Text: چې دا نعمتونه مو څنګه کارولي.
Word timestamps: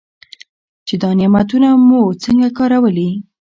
چې 0.87 0.95
دا 1.03 1.09
نعمتونه 1.19 1.69
مو 1.87 2.01
څنګه 2.23 2.47
کارولي. 2.57 3.09